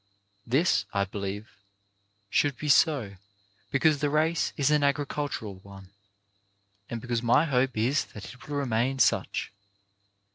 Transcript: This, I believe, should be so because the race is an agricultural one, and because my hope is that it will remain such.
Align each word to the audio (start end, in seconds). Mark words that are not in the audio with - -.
This, 0.47 0.85
I 0.93 1.05
believe, 1.05 1.47
should 2.27 2.57
be 2.57 2.69
so 2.69 3.17
because 3.69 3.99
the 3.99 4.09
race 4.09 4.51
is 4.57 4.71
an 4.71 4.81
agricultural 4.83 5.59
one, 5.59 5.91
and 6.89 6.99
because 6.99 7.21
my 7.21 7.45
hope 7.45 7.77
is 7.77 8.05
that 8.05 8.25
it 8.33 8.47
will 8.49 8.55
remain 8.57 8.97
such. 8.97 9.53